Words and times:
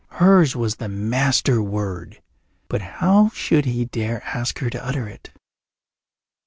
Hers 0.13 0.55
was 0.55 0.77
the 0.77 0.87
master 0.87 1.61
word, 1.61 2.23
but 2.69 2.81
how 2.81 3.29
should 3.35 3.65
he 3.65 3.85
dare 3.85 4.23
ask 4.23 4.57
her 4.57 4.69
to 4.71 4.83
utter 4.83 5.07
it? 5.07 5.29